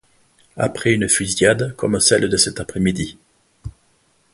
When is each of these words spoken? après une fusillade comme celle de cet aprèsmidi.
après 0.57 0.93
une 0.93 1.07
fusillade 1.07 1.75
comme 1.75 1.99
celle 1.99 2.27
de 2.27 2.35
cet 2.35 2.59
aprèsmidi. 2.59 3.19